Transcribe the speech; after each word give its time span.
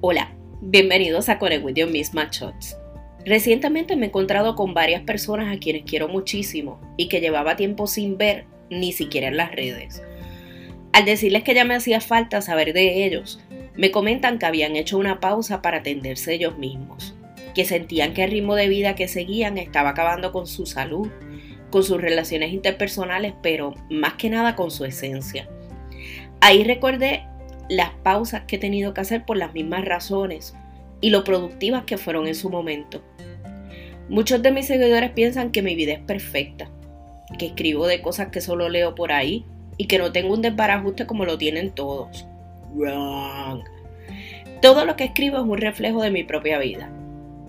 Hola, 0.00 0.32
bienvenidos 0.60 1.28
a 1.28 1.40
Connect 1.40 1.64
with 1.64 1.74
Your 1.74 1.90
Misma 1.90 2.28
Shots. 2.30 2.76
Recientemente 3.26 3.96
me 3.96 4.06
he 4.06 4.08
encontrado 4.10 4.54
con 4.54 4.72
varias 4.72 5.02
personas 5.02 5.52
a 5.52 5.58
quienes 5.58 5.82
quiero 5.82 6.06
muchísimo 6.06 6.80
y 6.96 7.08
que 7.08 7.20
llevaba 7.20 7.56
tiempo 7.56 7.88
sin 7.88 8.16
ver 8.16 8.44
ni 8.70 8.92
siquiera 8.92 9.26
en 9.26 9.36
las 9.36 9.50
redes. 9.50 10.00
Al 10.92 11.04
decirles 11.04 11.42
que 11.42 11.52
ya 11.52 11.64
me 11.64 11.74
hacía 11.74 12.00
falta 12.00 12.42
saber 12.42 12.74
de 12.74 13.06
ellos, 13.06 13.40
me 13.74 13.90
comentan 13.90 14.38
que 14.38 14.46
habían 14.46 14.76
hecho 14.76 14.98
una 14.98 15.18
pausa 15.18 15.62
para 15.62 15.78
atenderse 15.78 16.32
ellos 16.32 16.56
mismos, 16.58 17.16
que 17.52 17.64
sentían 17.64 18.14
que 18.14 18.22
el 18.22 18.30
ritmo 18.30 18.54
de 18.54 18.68
vida 18.68 18.94
que 18.94 19.08
seguían 19.08 19.58
estaba 19.58 19.88
acabando 19.90 20.30
con 20.30 20.46
su 20.46 20.64
salud, 20.64 21.08
con 21.70 21.82
sus 21.82 22.00
relaciones 22.00 22.52
interpersonales, 22.52 23.34
pero 23.42 23.74
más 23.90 24.12
que 24.12 24.30
nada 24.30 24.54
con 24.54 24.70
su 24.70 24.84
esencia. 24.84 25.48
Ahí 26.40 26.62
recordé 26.62 27.24
las 27.68 27.90
pausas 28.02 28.42
que 28.42 28.56
he 28.56 28.58
tenido 28.58 28.94
que 28.94 29.00
hacer 29.00 29.24
por 29.24 29.36
las 29.36 29.52
mismas 29.54 29.84
razones 29.84 30.54
y 31.00 31.10
lo 31.10 31.24
productivas 31.24 31.84
que 31.84 31.98
fueron 31.98 32.26
en 32.26 32.34
su 32.34 32.50
momento. 32.50 33.02
Muchos 34.08 34.42
de 34.42 34.50
mis 34.50 34.66
seguidores 34.66 35.10
piensan 35.10 35.52
que 35.52 35.62
mi 35.62 35.74
vida 35.74 35.92
es 35.92 36.00
perfecta, 36.00 36.70
que 37.38 37.46
escribo 37.46 37.86
de 37.86 38.00
cosas 38.00 38.28
que 38.28 38.40
solo 38.40 38.68
leo 38.68 38.94
por 38.94 39.12
ahí 39.12 39.44
y 39.76 39.86
que 39.86 39.98
no 39.98 40.12
tengo 40.12 40.34
un 40.34 40.42
desbarajuste 40.42 41.06
como 41.06 41.24
lo 41.24 41.36
tienen 41.36 41.70
todos. 41.70 42.26
Wrong. 42.74 43.62
Todo 44.62 44.84
lo 44.84 44.96
que 44.96 45.04
escribo 45.04 45.36
es 45.36 45.44
un 45.44 45.58
reflejo 45.58 46.02
de 46.02 46.10
mi 46.10 46.24
propia 46.24 46.58
vida, 46.58 46.90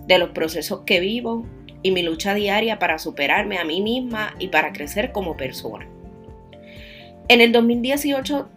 de 0.06 0.18
los 0.18 0.30
procesos 0.30 0.82
que 0.86 1.00
vivo 1.00 1.46
y 1.82 1.92
mi 1.92 2.02
lucha 2.02 2.34
diaria 2.34 2.78
para 2.78 2.98
superarme 2.98 3.58
a 3.58 3.64
mí 3.64 3.80
misma 3.80 4.34
y 4.38 4.48
para 4.48 4.72
crecer 4.72 5.12
como 5.12 5.36
persona. 5.36 5.88
En 7.28 7.40
el 7.40 7.52
2018 7.52 8.48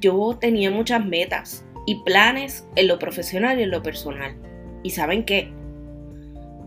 yo 0.00 0.36
tenía 0.40 0.70
muchas 0.70 1.04
metas 1.04 1.64
y 1.86 2.02
planes 2.02 2.66
en 2.76 2.88
lo 2.88 2.98
profesional 2.98 3.58
y 3.58 3.64
en 3.64 3.70
lo 3.70 3.82
personal. 3.82 4.36
Y 4.82 4.90
saben 4.90 5.24
qué? 5.24 5.52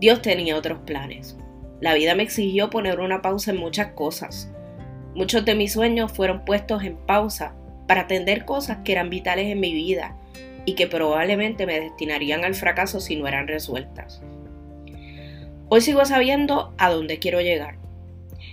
Dios 0.00 0.22
tenía 0.22 0.56
otros 0.56 0.80
planes. 0.80 1.36
La 1.80 1.94
vida 1.94 2.14
me 2.14 2.22
exigió 2.22 2.70
poner 2.70 3.00
una 3.00 3.22
pausa 3.22 3.50
en 3.50 3.58
muchas 3.58 3.92
cosas. 3.92 4.50
Muchos 5.14 5.44
de 5.44 5.54
mis 5.54 5.72
sueños 5.72 6.12
fueron 6.12 6.44
puestos 6.44 6.82
en 6.84 6.96
pausa 6.96 7.54
para 7.86 8.02
atender 8.02 8.44
cosas 8.44 8.78
que 8.84 8.92
eran 8.92 9.10
vitales 9.10 9.46
en 9.46 9.60
mi 9.60 9.72
vida 9.72 10.16
y 10.64 10.74
que 10.74 10.86
probablemente 10.86 11.66
me 11.66 11.80
destinarían 11.80 12.44
al 12.44 12.54
fracaso 12.54 13.00
si 13.00 13.16
no 13.16 13.26
eran 13.26 13.48
resueltas. 13.48 14.22
Hoy 15.68 15.80
sigo 15.80 16.04
sabiendo 16.04 16.74
a 16.78 16.90
dónde 16.90 17.18
quiero 17.18 17.40
llegar. 17.40 17.76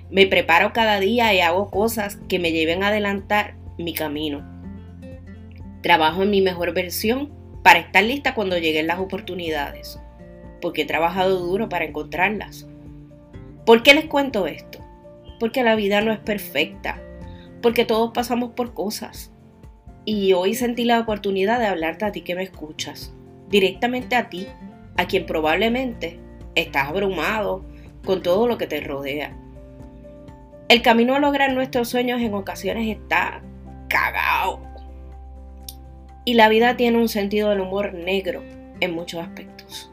Me 0.10 0.28
preparo 0.28 0.72
cada 0.74 1.00
día 1.00 1.34
y 1.34 1.42
hago 1.42 1.70
cosas 1.72 2.18
que 2.30 2.40
me 2.40 2.52
lleven 2.52 2.84
a 2.84 2.88
adelantar 2.88 3.56
mi 3.78 3.94
camino. 3.94 4.44
Trabajo 5.82 6.24
en 6.24 6.32
mi 6.32 6.42
mejor 6.42 6.74
versión 6.74 7.32
para 7.64 7.80
estar 7.80 8.04
lista 8.04 8.36
cuando 8.36 8.58
lleguen 8.58 8.88
las 8.88 9.00
oportunidades, 9.00 10.00
porque 10.62 10.84
he 10.84 10.86
trabajado 10.86 11.40
duro 11.40 11.70
para 11.70 11.86
encontrarlas. 11.86 12.68
¿Por 13.66 13.84
qué 13.84 13.94
les 13.94 14.06
cuento 14.06 14.48
esto? 14.48 14.80
Porque 15.40 15.64
la 15.64 15.76
vida 15.76 16.02
no 16.02 16.12
es 16.12 16.20
perfecta, 16.20 17.02
porque 17.62 17.86
todos 17.86 18.12
pasamos 18.14 18.52
por 18.52 18.74
cosas. 18.74 19.32
Y 20.06 20.34
hoy 20.34 20.54
sentí 20.54 20.84
la 20.84 21.00
oportunidad 21.00 21.60
de 21.60 21.66
hablarte 21.66 22.06
a 22.06 22.12
ti 22.12 22.22
que 22.22 22.36
me 22.36 22.44
escuchas, 22.44 23.14
directamente 23.50 24.16
a 24.16 24.30
ti, 24.30 24.48
a 24.98 25.08
quien 25.08 25.26
probablemente 25.26 26.20
estás 26.54 26.90
abrumado 26.90 27.66
con 28.06 28.22
todo 28.22 28.48
lo 28.48 28.58
que 28.58 28.68
te 28.68 28.82
rodea. 28.82 29.36
El 30.68 30.82
camino 30.82 31.16
a 31.16 31.20
lograr 31.20 31.54
nuestros 31.54 31.90
sueños 31.90 32.22
en 32.22 32.34
ocasiones 32.34 32.96
está 32.96 33.42
cagao. 33.88 34.62
Y 36.24 36.34
la 36.34 36.50
vida 36.50 36.76
tiene 36.76 36.98
un 36.98 37.10
sentido 37.10 37.50
del 37.50 37.62
humor 37.62 37.94
negro 37.94 38.44
en 38.80 38.94
muchos 38.94 39.22
aspectos. 39.22 39.92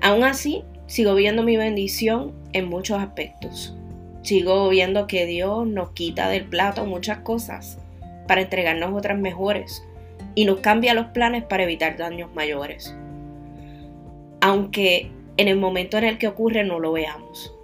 Aún 0.00 0.24
así, 0.24 0.64
sigo 0.86 1.14
viendo 1.14 1.42
mi 1.42 1.56
bendición 1.56 2.32
en 2.52 2.68
muchos 2.68 2.98
aspectos. 2.98 3.76
Sigo 4.22 4.68
viendo 4.68 5.06
que 5.06 5.26
Dios 5.26 5.66
nos 5.66 5.90
quita 5.90 6.28
del 6.28 6.46
plato 6.46 6.84
muchas 6.86 7.18
cosas 7.18 7.78
para 8.26 8.42
entregarnos 8.42 8.92
otras 8.92 9.18
mejores 9.18 9.84
y 10.34 10.44
nos 10.44 10.60
cambia 10.60 10.94
los 10.94 11.06
planes 11.06 11.44
para 11.44 11.64
evitar 11.64 11.96
daños 11.96 12.34
mayores. 12.34 12.94
Aunque 14.40 15.10
en 15.36 15.48
el 15.48 15.56
momento 15.56 15.98
en 15.98 16.04
el 16.04 16.18
que 16.18 16.28
ocurre 16.28 16.64
no 16.64 16.78
lo 16.78 16.92
veamos. 16.92 17.54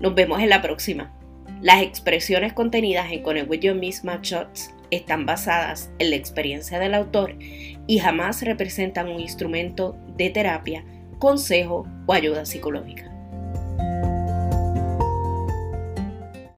Nos 0.00 0.14
vemos 0.14 0.40
en 0.40 0.48
la 0.48 0.62
próxima. 0.62 1.12
Las 1.60 1.82
expresiones 1.82 2.52
contenidas 2.52 3.12
en 3.12 3.22
Conegüeyo 3.22 3.74
Misma 3.74 4.20
Shots 4.22 4.74
están 4.90 5.26
basadas 5.26 5.90
en 5.98 6.10
la 6.10 6.16
experiencia 6.16 6.78
del 6.78 6.94
autor 6.94 7.36
y 7.38 7.98
jamás 7.98 8.42
representan 8.42 9.08
un 9.08 9.20
instrumento 9.20 9.96
de 10.16 10.30
terapia, 10.30 10.84
consejo 11.18 11.86
o 12.06 12.12
ayuda 12.12 12.46
psicológica. 12.46 13.09